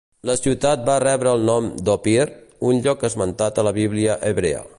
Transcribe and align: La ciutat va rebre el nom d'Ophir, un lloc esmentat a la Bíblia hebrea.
La 0.27 0.35
ciutat 0.37 0.87
va 0.87 0.95
rebre 1.03 1.33
el 1.39 1.45
nom 1.49 1.69
d'Ophir, 1.89 2.27
un 2.71 2.83
lloc 2.87 3.07
esmentat 3.11 3.63
a 3.65 3.69
la 3.69 3.77
Bíblia 3.81 4.19
hebrea. 4.33 4.69